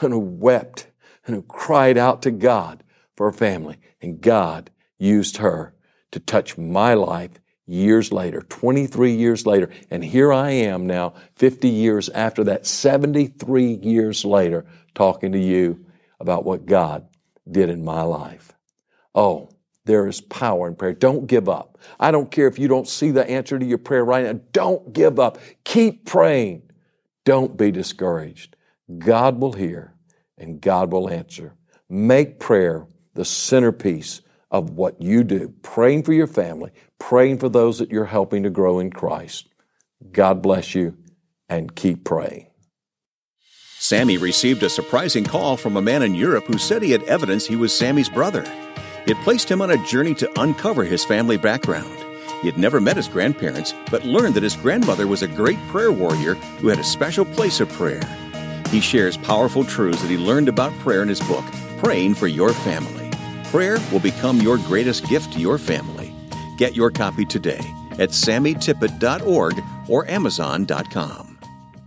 and 0.00 0.12
who 0.12 0.20
wept 0.20 0.86
and 1.26 1.34
who 1.34 1.42
cried 1.42 1.98
out 1.98 2.22
to 2.22 2.30
God 2.30 2.84
for 3.16 3.26
her 3.26 3.36
family. 3.36 3.78
And 4.00 4.20
God 4.20 4.70
used 4.98 5.38
her 5.38 5.74
to 6.12 6.20
touch 6.20 6.56
my 6.56 6.94
life 6.94 7.32
years 7.66 8.12
later, 8.12 8.42
23 8.42 9.16
years 9.16 9.46
later. 9.46 9.68
And 9.90 10.04
here 10.04 10.32
I 10.32 10.50
am 10.50 10.86
now, 10.86 11.14
50 11.34 11.68
years 11.68 12.08
after 12.10 12.44
that, 12.44 12.66
73 12.66 13.64
years 13.64 14.24
later, 14.24 14.64
talking 14.94 15.32
to 15.32 15.38
you 15.40 15.86
about 16.20 16.44
what 16.44 16.66
God 16.66 17.08
did 17.50 17.68
in 17.68 17.84
my 17.84 18.02
life. 18.02 18.52
Oh, 19.12 19.51
there 19.84 20.06
is 20.06 20.20
power 20.20 20.68
in 20.68 20.76
prayer. 20.76 20.92
Don't 20.92 21.26
give 21.26 21.48
up. 21.48 21.78
I 21.98 22.10
don't 22.10 22.30
care 22.30 22.46
if 22.46 22.58
you 22.58 22.68
don't 22.68 22.86
see 22.86 23.10
the 23.10 23.28
answer 23.28 23.58
to 23.58 23.64
your 23.64 23.78
prayer 23.78 24.04
right 24.04 24.24
now. 24.24 24.40
Don't 24.52 24.92
give 24.92 25.18
up. 25.18 25.38
Keep 25.64 26.06
praying. 26.06 26.62
Don't 27.24 27.56
be 27.56 27.70
discouraged. 27.70 28.56
God 28.98 29.40
will 29.40 29.52
hear 29.52 29.94
and 30.38 30.60
God 30.60 30.92
will 30.92 31.08
answer. 31.08 31.54
Make 31.88 32.38
prayer 32.38 32.86
the 33.14 33.24
centerpiece 33.24 34.22
of 34.50 34.70
what 34.70 35.00
you 35.00 35.24
do, 35.24 35.54
praying 35.62 36.02
for 36.02 36.12
your 36.12 36.26
family, 36.26 36.70
praying 36.98 37.38
for 37.38 37.48
those 37.48 37.78
that 37.78 37.90
you're 37.90 38.04
helping 38.04 38.42
to 38.42 38.50
grow 38.50 38.78
in 38.78 38.90
Christ. 38.90 39.48
God 40.12 40.42
bless 40.42 40.74
you 40.74 40.96
and 41.48 41.74
keep 41.74 42.04
praying. 42.04 42.48
Sammy 43.78 44.16
received 44.16 44.62
a 44.62 44.68
surprising 44.68 45.24
call 45.24 45.56
from 45.56 45.76
a 45.76 45.82
man 45.82 46.02
in 46.02 46.14
Europe 46.14 46.44
who 46.46 46.58
said 46.58 46.82
he 46.82 46.92
had 46.92 47.02
evidence 47.04 47.46
he 47.46 47.56
was 47.56 47.76
Sammy's 47.76 48.08
brother. 48.08 48.44
It 49.04 49.16
placed 49.18 49.50
him 49.50 49.60
on 49.60 49.72
a 49.72 49.84
journey 49.86 50.14
to 50.14 50.40
uncover 50.40 50.84
his 50.84 51.04
family 51.04 51.36
background. 51.36 51.98
He 52.40 52.48
had 52.48 52.58
never 52.58 52.80
met 52.80 52.96
his 52.96 53.08
grandparents, 53.08 53.74
but 53.90 54.04
learned 54.04 54.34
that 54.34 54.44
his 54.44 54.56
grandmother 54.56 55.06
was 55.08 55.22
a 55.22 55.28
great 55.28 55.58
prayer 55.68 55.90
warrior 55.90 56.34
who 56.34 56.68
had 56.68 56.78
a 56.78 56.84
special 56.84 57.24
place 57.24 57.60
of 57.60 57.68
prayer. 57.70 58.02
He 58.70 58.80
shares 58.80 59.16
powerful 59.16 59.64
truths 59.64 60.00
that 60.02 60.10
he 60.10 60.16
learned 60.16 60.48
about 60.48 60.72
prayer 60.80 61.02
in 61.02 61.08
his 61.08 61.20
book, 61.20 61.44
Praying 61.78 62.14
for 62.14 62.28
Your 62.28 62.52
Family. 62.52 63.10
Prayer 63.44 63.78
will 63.90 64.00
become 64.00 64.40
your 64.40 64.56
greatest 64.58 65.08
gift 65.08 65.32
to 65.32 65.40
your 65.40 65.58
family. 65.58 66.14
Get 66.56 66.76
your 66.76 66.90
copy 66.90 67.24
today 67.24 67.60
at 67.92 68.10
sammytippett.org 68.10 69.62
or 69.88 70.08
amazon.com. 70.08 71.38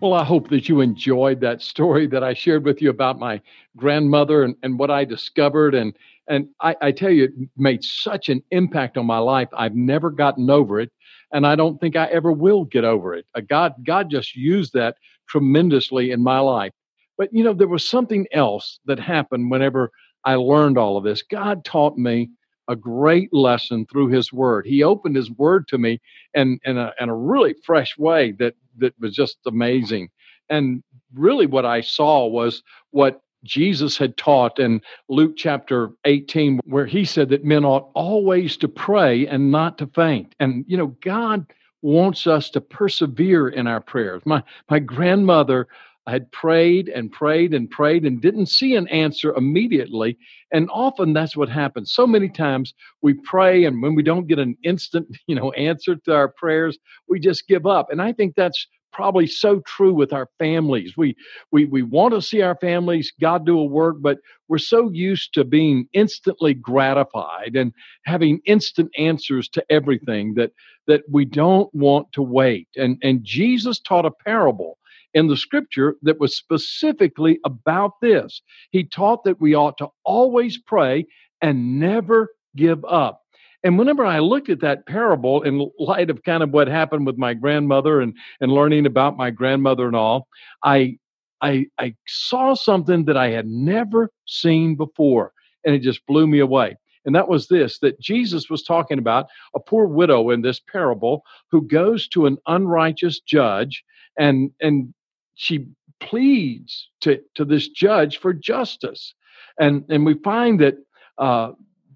Well, 0.01 0.13
I 0.13 0.25
hope 0.25 0.49
that 0.49 0.67
you 0.67 0.81
enjoyed 0.81 1.39
that 1.39 1.61
story 1.61 2.07
that 2.07 2.23
I 2.23 2.33
shared 2.33 2.65
with 2.65 2.81
you 2.81 2.89
about 2.89 3.17
my 3.17 3.41
grandmother 3.77 4.43
and, 4.43 4.55
and 4.61 4.77
what 4.77 4.91
I 4.91 5.05
discovered. 5.05 5.73
And, 5.73 5.97
and 6.27 6.47
I, 6.61 6.75
I 6.81 6.91
tell 6.91 7.11
you, 7.11 7.25
it 7.25 7.31
made 7.57 7.83
such 7.83 8.29
an 8.29 8.41
impact 8.51 8.97
on 8.97 9.05
my 9.05 9.19
life. 9.19 9.49
I've 9.55 9.75
never 9.75 10.09
gotten 10.09 10.49
over 10.49 10.79
it. 10.79 10.91
And 11.31 11.45
I 11.45 11.55
don't 11.55 11.79
think 11.79 11.95
I 11.95 12.05
ever 12.05 12.31
will 12.31 12.65
get 12.65 12.83
over 12.83 13.13
it. 13.13 13.25
God, 13.47 13.73
God 13.85 14.09
just 14.09 14.35
used 14.35 14.73
that 14.73 14.95
tremendously 15.27 16.11
in 16.11 16.21
my 16.21 16.39
life. 16.39 16.71
But, 17.17 17.29
you 17.33 17.43
know, 17.43 17.53
there 17.53 17.67
was 17.67 17.87
something 17.87 18.25
else 18.31 18.79
that 18.85 18.99
happened 18.99 19.51
whenever 19.51 19.91
I 20.23 20.35
learned 20.35 20.77
all 20.77 20.97
of 20.97 21.03
this. 21.03 21.21
God 21.23 21.63
taught 21.63 21.97
me 21.97 22.29
a 22.67 22.75
great 22.75 23.31
lesson 23.33 23.85
through 23.85 24.07
his 24.07 24.33
word. 24.33 24.65
He 24.65 24.83
opened 24.83 25.15
his 25.15 25.31
word 25.31 25.67
to 25.69 25.77
me 25.77 26.01
in, 26.33 26.59
in, 26.65 26.77
a, 26.77 26.93
in 26.99 27.09
a 27.09 27.15
really 27.15 27.55
fresh 27.63 27.97
way 27.97 28.31
that 28.33 28.55
that 28.77 28.93
was 28.99 29.13
just 29.15 29.37
amazing. 29.45 30.09
And 30.49 30.83
really, 31.13 31.45
what 31.45 31.65
I 31.65 31.81
saw 31.81 32.27
was 32.27 32.63
what 32.91 33.21
Jesus 33.45 33.97
had 33.97 34.17
taught 34.17 34.59
in 34.59 34.81
Luke 35.07 35.35
chapter 35.37 35.91
18, 36.03 36.59
where 36.65 36.85
he 36.85 37.05
said 37.05 37.29
that 37.29 37.45
men 37.45 37.63
ought 37.63 37.89
always 37.93 38.57
to 38.57 38.67
pray 38.67 39.25
and 39.27 39.51
not 39.51 39.77
to 39.77 39.87
faint. 39.87 40.35
And, 40.39 40.65
you 40.67 40.75
know, 40.75 40.87
God 41.01 41.45
wants 41.81 42.27
us 42.27 42.49
to 42.49 42.61
persevere 42.61 43.47
in 43.47 43.67
our 43.67 43.79
prayers. 43.79 44.23
My, 44.25 44.43
my 44.69 44.79
grandmother 44.79 45.67
had 46.07 46.31
prayed 46.31 46.89
and 46.89 47.11
prayed 47.11 47.53
and 47.53 47.69
prayed 47.69 48.05
and 48.05 48.21
didn't 48.21 48.47
see 48.47 48.75
an 48.75 48.87
answer 48.89 49.33
immediately. 49.33 50.17
And 50.51 50.69
often 50.71 51.13
that's 51.13 51.35
what 51.35 51.49
happens. 51.49 51.93
So 51.93 52.05
many 52.05 52.29
times 52.29 52.73
we 53.01 53.13
pray, 53.13 53.65
and 53.65 53.81
when 53.81 53.95
we 53.95 54.03
don't 54.03 54.27
get 54.27 54.39
an 54.39 54.57
instant, 54.63 55.07
you 55.27 55.35
know, 55.35 55.51
answer 55.53 55.95
to 55.95 56.13
our 56.13 56.27
prayers, 56.27 56.77
we 57.07 57.19
just 57.19 57.47
give 57.47 57.65
up. 57.65 57.91
And 57.91 58.01
I 58.01 58.13
think 58.13 58.35
that's 58.35 58.67
probably 58.95 59.27
so 59.27 59.59
true 59.61 59.93
with 59.93 60.13
our 60.13 60.29
families. 60.39 60.95
We 60.95 61.15
we 61.51 61.65
we 61.65 61.83
want 61.83 62.13
to 62.13 62.21
see 62.21 62.41
our 62.41 62.55
families 62.55 63.11
God 63.19 63.45
do 63.45 63.59
a 63.59 63.65
work, 63.65 63.97
but 63.99 64.19
we're 64.47 64.57
so 64.57 64.89
used 64.89 65.33
to 65.33 65.43
being 65.43 65.87
instantly 65.93 66.53
gratified 66.53 67.55
and 67.55 67.73
having 68.05 68.39
instant 68.45 68.89
answers 68.97 69.49
to 69.49 69.65
everything 69.69 70.33
that 70.35 70.51
that 70.87 71.01
we 71.11 71.25
don't 71.25 71.73
want 71.75 72.11
to 72.13 72.21
wait. 72.21 72.69
And 72.77 72.97
and 73.03 73.23
Jesus 73.23 73.79
taught 73.79 74.05
a 74.05 74.11
parable 74.11 74.77
in 75.13 75.27
the 75.27 75.37
scripture 75.37 75.95
that 76.03 76.19
was 76.19 76.37
specifically 76.37 77.39
about 77.43 77.99
this. 78.01 78.41
He 78.71 78.85
taught 78.85 79.25
that 79.25 79.41
we 79.41 79.55
ought 79.55 79.77
to 79.79 79.89
always 80.05 80.57
pray 80.57 81.05
and 81.41 81.79
never 81.79 82.29
give 82.55 82.83
up. 82.85 83.24
And 83.65 83.79
whenever 83.79 84.05
I 84.05 84.19
looked 84.19 84.49
at 84.49 84.59
that 84.59 84.85
parable 84.85 85.41
in 85.41 85.71
light 85.79 86.11
of 86.11 86.21
kind 86.21 86.43
of 86.43 86.51
what 86.51 86.67
happened 86.67 87.07
with 87.07 87.17
my 87.17 87.33
grandmother 87.33 87.99
and, 87.99 88.13
and 88.39 88.51
learning 88.51 88.85
about 88.85 89.17
my 89.17 89.31
grandmother 89.31 89.87
and 89.87 89.95
all, 89.95 90.27
I, 90.63 90.99
I, 91.41 91.65
I 91.79 91.95
saw 92.05 92.53
something 92.53 93.05
that 93.05 93.17
I 93.17 93.31
had 93.31 93.47
never 93.47 94.11
seen 94.27 94.75
before. 94.75 95.33
And 95.65 95.73
it 95.73 95.79
just 95.79 96.05
blew 96.05 96.27
me 96.27 96.37
away. 96.39 96.77
And 97.05 97.15
that 97.15 97.27
was 97.27 97.47
this 97.47 97.79
that 97.79 97.99
Jesus 97.99 98.51
was 98.51 98.61
talking 98.61 98.99
about 98.99 99.25
a 99.55 99.59
poor 99.59 99.87
widow 99.87 100.29
in 100.29 100.43
this 100.43 100.59
parable 100.59 101.23
who 101.49 101.63
goes 101.63 102.07
to 102.09 102.27
an 102.27 102.37
unrighteous 102.45 103.19
judge 103.19 103.83
and, 104.15 104.51
and 104.61 104.93
she 105.33 105.67
pleads 105.99 106.91
to, 107.01 107.19
to 107.33 107.43
this 107.43 107.67
judge 107.69 108.19
for 108.19 108.31
justice. 108.31 109.15
And, 109.59 109.85
and 109.89 110.05
we 110.05 110.13
find 110.23 110.59
that 110.59 110.75
uh, 111.17 111.53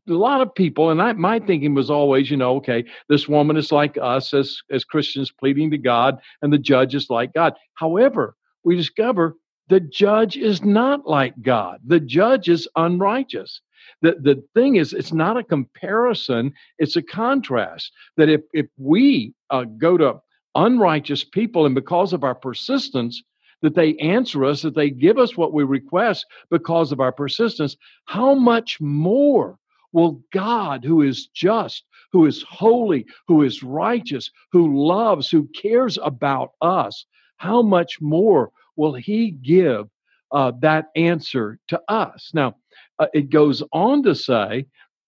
a 0.08 0.14
lot 0.14 0.42
of 0.42 0.54
people, 0.54 0.90
and 0.90 1.02
I, 1.02 1.14
my 1.14 1.40
thinking 1.40 1.74
was 1.74 1.90
always, 1.90 2.30
you 2.30 2.38
know, 2.38 2.56
okay, 2.58 2.84
this 3.10 3.28
woman 3.28 3.58
is 3.58 3.72
like 3.72 3.98
us 4.02 4.34
as, 4.34 4.58
as 4.72 4.84
Christians 4.84 5.32
pleading 5.32 5.72
to 5.72 5.78
God, 5.78 6.20
and 6.42 6.54
the 6.54 6.58
judge 6.58 6.96
is 6.96 7.10
like 7.10 7.34
God. 7.34 7.54
However, 7.76 8.36
we 8.64 8.76
discover 8.76 9.36
the 9.70 9.80
judge 9.80 10.36
is 10.36 10.64
not 10.64 11.08
like 11.08 11.40
God. 11.42 11.80
The 11.86 12.00
judge 12.00 12.50
is 12.50 12.68
unrighteous. 12.76 13.62
The, 14.02 14.18
the 14.20 14.44
thing 14.56 14.76
is, 14.76 14.94
it's 14.94 15.14
not 15.14 15.38
a 15.38 15.44
comparison, 15.44 16.54
it's 16.80 16.96
a 16.96 17.04
contrast. 17.04 17.92
That 18.18 18.30
if, 18.30 18.42
if 18.54 18.66
we 18.78 19.34
uh, 19.50 19.66
go 19.78 19.98
to 19.98 20.22
unrighteous 20.56 21.24
people, 21.24 21.66
and 21.66 21.76
because 21.76 22.14
of 22.14 22.24
our 22.24 22.36
persistence, 22.36 23.22
that 23.62 23.76
they 23.76 23.96
answer 23.98 24.46
us, 24.46 24.62
that 24.62 24.76
they 24.76 24.90
give 24.90 25.18
us 25.18 25.38
what 25.38 25.54
we 25.54 25.64
request 25.64 26.26
because 26.50 26.92
of 26.92 27.00
our 27.00 27.12
persistence, 27.12 27.76
how 28.06 28.34
much 28.34 28.80
more 28.80 29.59
will 29.92 30.22
God, 30.32 30.84
who 30.84 31.02
is 31.02 31.28
just, 31.28 31.84
who 32.12 32.26
is 32.26 32.44
holy, 32.48 33.06
who 33.28 33.44
is 33.44 33.64
righteous, 33.64 34.30
who 34.52 34.86
loves, 34.86 35.30
who 35.30 35.48
cares 35.48 35.98
about 36.02 36.52
us, 36.62 37.06
how 37.38 37.62
much 37.62 38.02
more 38.02 38.52
will 38.76 38.94
He 38.94 39.32
give 39.32 39.88
uh, 40.32 40.52
that 40.62 40.88
answer 40.96 41.60
to 41.70 41.82
us? 41.88 42.32
Now, 42.34 42.56
uh, 43.00 43.08
it 43.14 43.30
goes 43.30 43.64
on 43.72 44.04
to 44.04 44.16
say, 44.16 44.66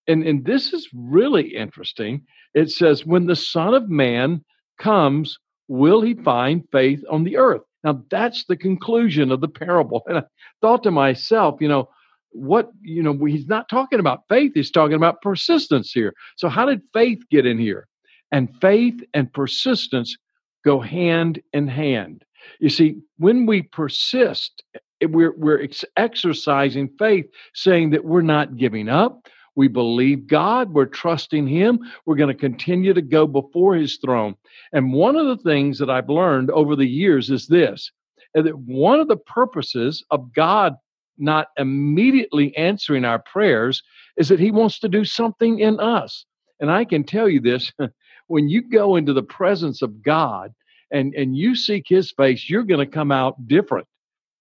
and, 0.07 0.23
and 0.23 0.43
this 0.45 0.73
is 0.73 0.89
really 0.93 1.55
interesting. 1.55 2.25
It 2.53 2.71
says, 2.71 3.05
When 3.05 3.25
the 3.25 3.35
Son 3.35 3.73
of 3.73 3.89
Man 3.89 4.43
comes, 4.79 5.37
will 5.67 6.01
he 6.01 6.13
find 6.15 6.67
faith 6.71 7.03
on 7.09 7.23
the 7.23 7.37
earth? 7.37 7.61
Now, 7.83 8.03
that's 8.09 8.45
the 8.45 8.57
conclusion 8.57 9.31
of 9.31 9.41
the 9.41 9.47
parable. 9.47 10.03
And 10.07 10.19
I 10.19 10.23
thought 10.61 10.83
to 10.83 10.91
myself, 10.91 11.61
you 11.61 11.67
know, 11.67 11.89
what, 12.31 12.71
you 12.81 13.03
know, 13.03 13.13
he's 13.25 13.47
not 13.47 13.69
talking 13.69 13.99
about 13.99 14.23
faith, 14.29 14.51
he's 14.53 14.71
talking 14.71 14.95
about 14.95 15.21
persistence 15.21 15.91
here. 15.91 16.13
So, 16.37 16.49
how 16.49 16.65
did 16.65 16.81
faith 16.93 17.19
get 17.29 17.45
in 17.45 17.57
here? 17.57 17.87
And 18.31 18.49
faith 18.61 19.01
and 19.13 19.31
persistence 19.31 20.17
go 20.63 20.79
hand 20.79 21.41
in 21.53 21.67
hand. 21.67 22.23
You 22.59 22.69
see, 22.69 22.97
when 23.17 23.45
we 23.45 23.63
persist, 23.63 24.63
eh, 24.75 25.07
we're, 25.09 25.35
we're 25.37 25.61
ex- 25.61 25.85
exercising 25.97 26.89
faith, 26.97 27.25
saying 27.53 27.89
that 27.91 28.05
we're 28.05 28.21
not 28.21 28.57
giving 28.57 28.87
up, 28.89 29.27
we 29.55 29.67
believe 29.67 30.27
God. 30.27 30.73
We're 30.73 30.85
trusting 30.85 31.47
Him. 31.47 31.79
We're 32.05 32.15
going 32.15 32.33
to 32.33 32.39
continue 32.39 32.93
to 32.93 33.01
go 33.01 33.27
before 33.27 33.75
His 33.75 33.97
throne. 33.97 34.35
And 34.71 34.93
one 34.93 35.15
of 35.15 35.27
the 35.27 35.43
things 35.43 35.77
that 35.79 35.89
I've 35.89 36.09
learned 36.09 36.51
over 36.51 36.75
the 36.75 36.87
years 36.87 37.29
is 37.29 37.47
this 37.47 37.91
eh, 38.35 38.41
that 38.41 38.57
one 38.57 38.99
of 38.99 39.07
the 39.07 39.17
purposes 39.17 40.03
of 40.09 40.33
God 40.33 40.75
not 41.21 41.47
immediately 41.57 42.55
answering 42.57 43.05
our 43.05 43.19
prayers 43.19 43.81
is 44.17 44.29
that 44.29 44.39
He 44.39 44.51
wants 44.51 44.79
to 44.79 44.89
do 44.89 45.05
something 45.05 45.59
in 45.59 45.79
us. 45.79 46.25
And 46.59 46.71
I 46.71 46.85
can 46.85 47.03
tell 47.03 47.29
you 47.29 47.39
this 47.39 47.71
when 48.27 48.49
you 48.49 48.61
go 48.61 48.95
into 48.95 49.13
the 49.13 49.23
presence 49.23 49.81
of 49.81 50.01
God 50.01 50.53
and, 50.91 51.13
and 51.15 51.35
you 51.35 51.55
seek 51.55 51.85
His 51.87 52.11
face, 52.11 52.49
you're 52.49 52.63
going 52.63 52.85
to 52.85 52.91
come 52.91 53.11
out 53.11 53.47
different. 53.47 53.87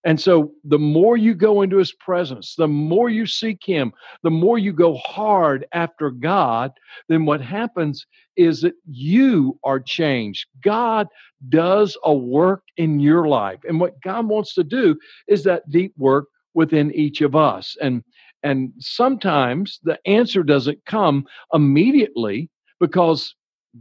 And 0.04 0.18
so, 0.18 0.52
the 0.64 0.78
more 0.78 1.18
you 1.18 1.34
go 1.34 1.60
into 1.60 1.76
his 1.76 1.92
presence, 1.92 2.54
the 2.56 2.68
more 2.68 3.10
you 3.10 3.26
seek 3.26 3.58
him, 3.62 3.92
the 4.22 4.30
more 4.30 4.58
you 4.58 4.72
go 4.72 4.94
hard 4.96 5.66
after 5.72 6.10
God, 6.10 6.72
then 7.08 7.26
what 7.26 7.42
happens 7.42 8.06
is 8.37 8.62
that 8.62 8.72
you 8.90 9.58
are 9.62 9.78
changed. 9.78 10.46
God 10.62 11.06
does 11.50 11.99
a 12.02 12.14
work 12.14 12.62
in 12.78 12.99
your 12.99 13.28
life. 13.28 13.58
And 13.68 13.78
what 13.78 14.00
God 14.00 14.26
wants 14.26 14.54
to 14.54 14.64
do 14.64 14.99
is 15.28 15.44
that 15.44 15.68
deep 15.68 15.92
work 15.99 16.28
within 16.54 16.92
each 16.92 17.21
of 17.21 17.35
us. 17.37 17.76
And 17.80 18.02
and 18.42 18.73
sometimes 18.78 19.80
the 19.83 19.99
answer 20.07 20.42
doesn't 20.42 20.85
come 20.87 21.26
immediately 21.52 22.49
because 22.78 23.35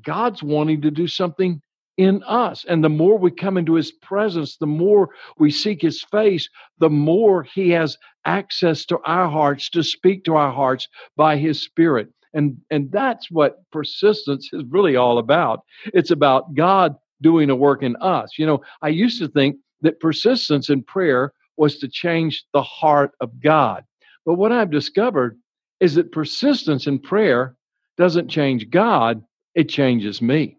God's 0.03 0.43
wanting 0.43 0.81
to 0.81 0.91
do 0.91 1.07
something 1.07 1.61
in 1.97 2.23
us. 2.23 2.65
And 2.67 2.83
the 2.83 2.89
more 2.89 3.17
we 3.17 3.31
come 3.31 3.57
into 3.57 3.73
his 3.73 3.91
presence, 3.91 4.57
the 4.57 4.65
more 4.65 5.09
we 5.37 5.51
seek 5.51 5.81
his 5.81 6.01
face, 6.03 6.49
the 6.77 6.89
more 6.89 7.43
he 7.43 7.69
has 7.71 7.97
access 8.25 8.85
to 8.85 8.99
our 9.05 9.29
hearts 9.29 9.69
to 9.71 9.83
speak 9.83 10.23
to 10.25 10.35
our 10.35 10.51
hearts 10.51 10.87
by 11.15 11.37
his 11.37 11.61
spirit. 11.61 12.09
And, 12.33 12.57
and 12.69 12.91
that's 12.91 13.31
what 13.31 13.69
persistence 13.71 14.49
is 14.53 14.63
really 14.69 14.95
all 14.95 15.17
about. 15.17 15.63
It's 15.93 16.11
about 16.11 16.53
God 16.53 16.95
doing 17.21 17.49
a 17.49 17.55
work 17.55 17.83
in 17.83 17.95
us. 17.97 18.37
You 18.37 18.45
know, 18.45 18.61
I 18.81 18.89
used 18.89 19.19
to 19.19 19.27
think 19.27 19.57
that 19.81 19.99
persistence 19.99 20.69
in 20.69 20.83
prayer 20.83 21.33
was 21.59 21.77
to 21.79 21.87
change 21.87 22.45
the 22.53 22.63
heart 22.63 23.11
of 23.21 23.39
God. 23.39 23.83
But 24.25 24.35
what 24.35 24.51
I've 24.51 24.71
discovered 24.71 25.37
is 25.79 25.95
that 25.95 26.11
persistence 26.11 26.87
in 26.87 26.99
prayer 26.99 27.55
doesn't 27.97 28.29
change 28.29 28.69
God, 28.69 29.21
it 29.55 29.69
changes 29.69 30.21
me. 30.21 30.57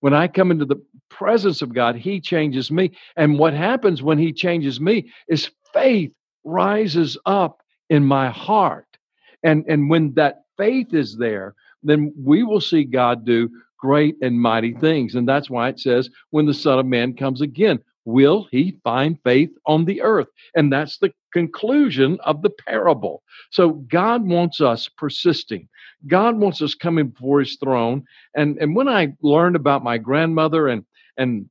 When 0.00 0.14
I 0.14 0.26
come 0.26 0.50
into 0.50 0.64
the 0.64 0.82
presence 1.08 1.62
of 1.62 1.72
God, 1.72 1.94
He 1.94 2.20
changes 2.20 2.70
me. 2.70 2.90
And 3.16 3.38
what 3.38 3.54
happens 3.54 4.02
when 4.02 4.18
He 4.18 4.32
changes 4.32 4.80
me 4.80 5.10
is 5.28 5.50
faith 5.72 6.12
rises 6.44 7.16
up 7.24 7.62
in 7.88 8.04
my 8.04 8.30
heart. 8.30 8.86
And, 9.44 9.64
and 9.68 9.88
when 9.88 10.12
that 10.14 10.42
faith 10.56 10.92
is 10.92 11.16
there, 11.16 11.54
then 11.82 12.12
we 12.16 12.42
will 12.42 12.60
see 12.60 12.84
God 12.84 13.24
do 13.24 13.48
great 13.78 14.16
and 14.22 14.40
mighty 14.40 14.74
things. 14.74 15.14
And 15.14 15.28
that's 15.28 15.50
why 15.50 15.68
it 15.68 15.78
says, 15.80 16.08
when 16.30 16.46
the 16.46 16.54
Son 16.54 16.78
of 16.78 16.86
Man 16.86 17.14
comes 17.14 17.40
again, 17.40 17.80
will 18.04 18.48
he 18.50 18.78
find 18.84 19.18
faith 19.24 19.50
on 19.66 19.84
the 19.84 20.02
earth? 20.02 20.28
And 20.54 20.72
that's 20.72 20.98
the 20.98 21.12
conclusion 21.32 22.18
of 22.24 22.42
the 22.42 22.50
parable. 22.50 23.22
So 23.50 23.70
God 23.70 24.26
wants 24.26 24.60
us 24.60 24.88
persisting. 24.96 25.68
God 26.06 26.36
wants 26.36 26.60
us 26.62 26.74
coming 26.74 27.08
before 27.08 27.40
his 27.40 27.56
throne. 27.62 28.04
And, 28.36 28.58
and 28.58 28.74
when 28.74 28.88
I 28.88 29.14
learned 29.22 29.56
about 29.56 29.84
my 29.84 29.98
grandmother 29.98 30.68
and, 30.68 30.84
and 31.16 31.48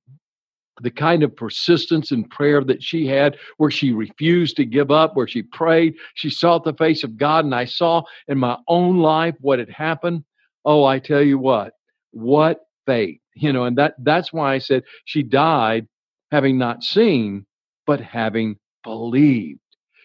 the 0.81 0.91
kind 0.91 1.24
of 1.24 1.36
persistence 1.36 2.12
in 2.12 2.24
prayer 2.25 2.63
that 2.63 2.81
she 2.84 3.05
had, 3.05 3.38
where 3.58 3.72
she 3.72 3.91
refused 3.91 4.55
to 4.58 4.65
give 4.65 4.91
up, 4.91 5.15
where 5.15 5.27
she 5.27 5.43
prayed, 5.43 5.96
she 6.15 6.29
sought 6.29 6.63
the 6.63 6.74
face 6.74 7.03
of 7.03 7.17
God, 7.17 7.46
and 7.46 7.53
I 7.53 7.65
saw 7.65 8.03
in 8.27 8.38
my 8.38 8.58
own 8.67 9.00
life 9.00 9.36
what 9.39 9.60
had 9.60 9.70
happened. 9.70 10.24
Oh, 10.65 10.84
I 10.84 11.00
tell 11.00 11.22
you 11.22 11.38
what, 11.38 11.74
what 12.12 12.62
faith, 12.86 13.20
you 13.36 13.53
know, 13.53 13.65
and 13.65 13.77
that 13.77 13.96
that's 14.00 14.34
why 14.34 14.53
I 14.53 14.58
said 14.58 14.84
she 15.05 15.24
died 15.24 15.88
having 16.31 16.57
not 16.57 16.83
seen, 16.83 17.45
but 17.85 18.00
having 18.00 18.57
believed. 18.83 19.59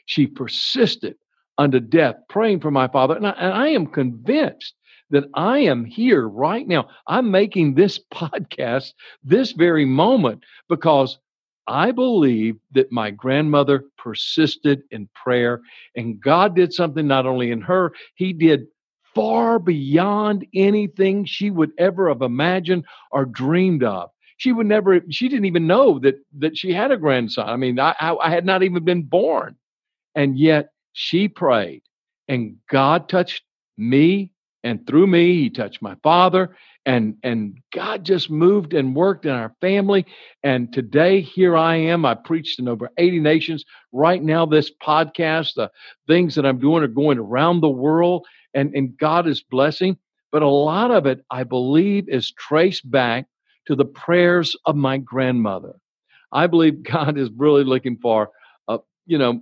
She 0.06 0.26
persisted 0.26 1.16
unto 1.58 1.80
death, 1.80 2.16
praying 2.28 2.60
for 2.60 2.70
my 2.70 2.88
father. 2.88 3.16
And 3.16 3.26
I, 3.26 3.30
and 3.30 3.52
I 3.52 3.68
am 3.68 3.86
convinced 3.86 4.74
that 5.10 5.24
I 5.34 5.60
am 5.60 5.84
here 5.84 6.28
right 6.28 6.66
now. 6.66 6.88
I'm 7.06 7.30
making 7.30 7.74
this 7.74 8.00
podcast 8.12 8.92
this 9.22 9.52
very 9.52 9.84
moment 9.84 10.44
because 10.68 11.18
I 11.68 11.90
believe 11.90 12.56
that 12.72 12.92
my 12.92 13.10
grandmother 13.10 13.84
persisted 13.98 14.82
in 14.90 15.08
prayer 15.14 15.60
and 15.96 16.20
God 16.20 16.54
did 16.54 16.72
something 16.72 17.06
not 17.06 17.26
only 17.26 17.50
in 17.50 17.60
her, 17.62 17.92
He 18.14 18.32
did 18.32 18.66
far 19.14 19.58
beyond 19.58 20.46
anything 20.54 21.24
she 21.24 21.50
would 21.50 21.72
ever 21.78 22.08
have 22.08 22.22
imagined 22.22 22.84
or 23.10 23.24
dreamed 23.24 23.82
of. 23.82 24.10
She 24.36 24.52
would 24.52 24.66
never, 24.66 25.00
she 25.10 25.28
didn't 25.28 25.46
even 25.46 25.66
know 25.66 25.98
that 26.00 26.16
that 26.38 26.56
she 26.56 26.72
had 26.72 26.90
a 26.90 26.96
grandson. 26.96 27.48
I 27.48 27.56
mean, 27.56 27.78
I, 27.80 27.94
I 28.00 28.30
had 28.30 28.44
not 28.44 28.62
even 28.62 28.84
been 28.84 29.02
born. 29.02 29.56
And 30.14 30.38
yet 30.38 30.70
she 30.92 31.28
prayed 31.28 31.82
and 32.28 32.56
God 32.70 33.08
touched 33.08 33.42
me 33.76 34.32
and 34.64 34.84
through 34.86 35.06
me 35.06 35.34
he 35.34 35.50
touched 35.50 35.80
my 35.80 35.94
father 36.02 36.56
and 36.86 37.16
and 37.22 37.58
god 37.72 38.04
just 38.04 38.30
moved 38.30 38.74
and 38.74 38.96
worked 38.96 39.24
in 39.26 39.32
our 39.32 39.54
family 39.60 40.04
and 40.42 40.72
today 40.72 41.20
here 41.20 41.56
i 41.56 41.76
am 41.76 42.04
i 42.04 42.14
preached 42.14 42.58
in 42.58 42.68
over 42.68 42.90
80 42.98 43.20
nations 43.20 43.64
right 43.92 44.22
now 44.22 44.46
this 44.46 44.70
podcast 44.82 45.54
the 45.54 45.70
things 46.06 46.34
that 46.34 46.46
i'm 46.46 46.58
doing 46.58 46.82
are 46.82 46.88
going 46.88 47.18
around 47.18 47.60
the 47.60 47.68
world 47.68 48.26
and 48.54 48.74
and 48.74 48.96
god 48.98 49.28
is 49.28 49.42
blessing 49.42 49.96
but 50.32 50.42
a 50.42 50.48
lot 50.48 50.90
of 50.90 51.06
it 51.06 51.24
i 51.30 51.44
believe 51.44 52.08
is 52.08 52.32
traced 52.32 52.90
back 52.90 53.26
to 53.66 53.74
the 53.74 53.84
prayers 53.84 54.56
of 54.66 54.76
my 54.76 54.98
grandmother 54.98 55.74
i 56.32 56.46
believe 56.46 56.82
god 56.90 57.18
is 57.18 57.30
really 57.36 57.64
looking 57.64 57.96
for 58.00 58.30
uh, 58.68 58.78
you 59.06 59.18
know 59.18 59.40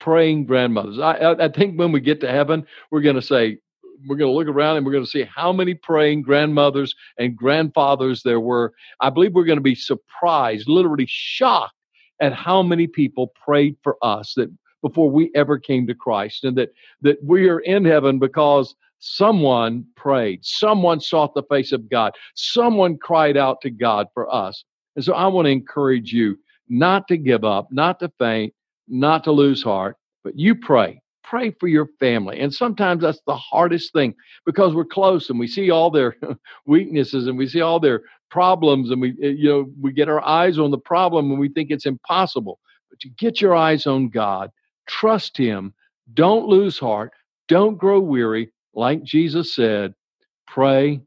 praying 0.00 0.44
grandmothers 0.44 0.98
I, 0.98 1.12
I, 1.12 1.44
I 1.44 1.48
think 1.48 1.78
when 1.78 1.92
we 1.92 2.00
get 2.00 2.20
to 2.22 2.28
heaven 2.28 2.66
we're 2.90 3.02
going 3.02 3.16
to 3.16 3.22
say 3.22 3.58
we're 4.06 4.16
going 4.16 4.30
to 4.30 4.36
look 4.36 4.48
around 4.48 4.76
and 4.76 4.86
we're 4.86 4.92
going 4.92 5.04
to 5.04 5.10
see 5.10 5.24
how 5.24 5.52
many 5.52 5.74
praying 5.74 6.22
grandmothers 6.22 6.94
and 7.18 7.36
grandfathers 7.36 8.22
there 8.22 8.40
were. 8.40 8.72
I 9.00 9.10
believe 9.10 9.32
we're 9.34 9.44
going 9.44 9.58
to 9.58 9.62
be 9.62 9.74
surprised, 9.74 10.68
literally 10.68 11.06
shocked 11.08 11.74
at 12.20 12.32
how 12.32 12.62
many 12.62 12.86
people 12.86 13.32
prayed 13.44 13.76
for 13.82 13.96
us 14.02 14.34
that 14.36 14.50
before 14.82 15.10
we 15.10 15.30
ever 15.34 15.58
came 15.58 15.86
to 15.86 15.94
Christ 15.94 16.44
and 16.44 16.56
that 16.56 16.70
that 17.02 17.18
we 17.24 17.48
are 17.48 17.60
in 17.60 17.84
heaven 17.84 18.18
because 18.18 18.74
someone 19.02 19.84
prayed, 19.96 20.44
someone 20.44 21.00
sought 21.00 21.34
the 21.34 21.42
face 21.50 21.72
of 21.72 21.90
God, 21.90 22.12
someone 22.34 22.96
cried 22.96 23.36
out 23.36 23.60
to 23.62 23.70
God 23.70 24.06
for 24.14 24.32
us. 24.32 24.64
And 24.94 25.04
so 25.04 25.12
I 25.12 25.26
want 25.26 25.46
to 25.46 25.50
encourage 25.50 26.12
you 26.12 26.38
not 26.68 27.08
to 27.08 27.16
give 27.16 27.44
up, 27.44 27.66
not 27.72 27.98
to 27.98 28.12
faint, 28.20 28.54
not 28.86 29.24
to 29.24 29.32
lose 29.32 29.62
heart, 29.62 29.96
but 30.22 30.38
you 30.38 30.54
pray. 30.54 31.02
Pray 31.24 31.50
for 31.50 31.66
your 31.66 31.88
family. 31.98 32.38
And 32.40 32.54
sometimes 32.54 33.02
that's 33.02 33.20
the 33.26 33.36
hardest 33.36 33.92
thing 33.92 34.14
because 34.46 34.74
we're 34.74 34.84
close 34.84 35.30
and 35.30 35.38
we 35.38 35.48
see 35.48 35.70
all 35.70 35.90
their 35.90 36.16
weaknesses 36.66 37.26
and 37.26 37.36
we 37.36 37.48
see 37.48 37.60
all 37.60 37.80
their 37.80 38.02
problems 38.30 38.90
and 38.90 39.00
we 39.00 39.10
eh, 39.22 39.34
you 39.36 39.48
know 39.48 39.70
we 39.80 39.92
get 39.92 40.08
our 40.08 40.24
eyes 40.24 40.58
on 40.58 40.70
the 40.70 40.78
problem 40.78 41.30
and 41.30 41.40
we 41.40 41.48
think 41.48 41.70
it's 41.70 41.86
impossible. 41.86 42.60
But 42.88 43.02
you 43.02 43.10
get 43.18 43.40
your 43.40 43.54
eyes 43.54 43.86
on 43.86 44.10
God, 44.10 44.50
trust 44.86 45.36
him, 45.36 45.74
don't 46.14 46.46
lose 46.46 46.78
heart, 46.78 47.12
don't 47.48 47.78
grow 47.78 47.98
weary, 48.00 48.52
like 48.74 49.02
Jesus 49.02 49.54
said, 49.54 49.94
pray 50.46 51.00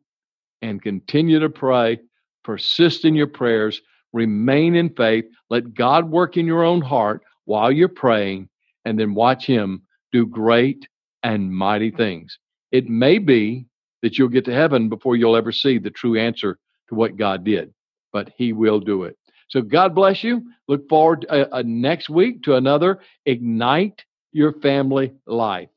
and 0.62 0.82
continue 0.82 1.40
to 1.40 1.50
pray, 1.50 2.00
persist 2.44 3.06
in 3.06 3.16
your 3.16 3.28
prayers, 3.28 3.82
remain 4.14 4.76
in 4.76 4.90
faith, 4.90 5.26
let 5.50 5.74
God 5.74 6.10
work 6.10 6.38
in 6.38 6.46
your 6.46 6.64
own 6.64 6.82
heart 6.82 7.22
while 7.46 7.72
you're 7.72 7.88
praying 7.90 8.50
and 8.86 9.00
then 9.00 9.14
watch 9.14 9.46
him 9.46 9.82
do 10.12 10.26
great 10.26 10.88
and 11.24 11.54
mighty 11.54 11.92
things. 11.92 12.38
It 12.72 12.88
may 12.88 13.18
be 13.18 13.66
that 14.02 14.18
you'll 14.18 14.30
get 14.30 14.46
to 14.46 14.54
heaven 14.54 14.90
before 14.90 15.16
you'll 15.16 15.36
ever 15.36 15.52
see 15.52 15.78
the 15.78 15.90
true 15.90 16.18
answer 16.20 16.60
to 16.90 16.96
what 16.96 17.18
God 17.18 17.44
did, 17.44 17.74
but 18.14 18.32
He 18.38 18.54
will 18.54 18.80
do 18.80 19.04
it. 19.04 19.18
So 19.50 19.62
God 19.62 19.96
bless 19.96 20.24
you. 20.24 20.44
Look 20.68 20.88
forward 20.88 21.26
uh, 21.30 21.46
uh, 21.52 21.64
next 21.66 22.10
week 22.10 22.44
to 22.44 22.56
another 22.56 23.00
Ignite 23.26 24.06
Your 24.32 24.54
Family 24.54 25.14
Life. 25.26 25.70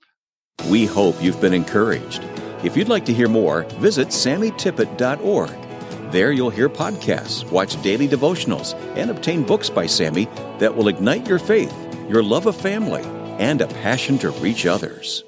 We 0.67 0.85
hope 0.85 1.23
you've 1.23 1.41
been 1.41 1.55
encouraged. 1.55 2.23
If 2.63 2.77
you'd 2.77 2.89
like 2.89 3.07
to 3.07 3.15
hear 3.15 3.29
more, 3.29 3.63
visit 3.81 4.09
sammytippett.org. 4.09 6.13
There 6.13 6.33
you'll 6.33 6.51
hear 6.51 6.69
podcasts, 6.69 7.49
watch 7.51 7.81
daily 7.83 8.09
devotionals, 8.09 8.75
and 8.97 9.11
obtain 9.11 9.45
books 9.45 9.71
by 9.71 9.87
Sammy 9.87 10.29
that 10.59 10.77
will 10.77 10.89
ignite 10.89 11.29
your 11.29 11.39
faith, 11.39 11.75
your 12.09 12.23
love 12.23 12.47
of 12.47 12.57
family, 12.57 13.03
and 13.39 13.61
a 13.61 13.69
passion 13.69 14.19
to 14.19 14.31
reach 14.31 14.67
others. 14.67 15.25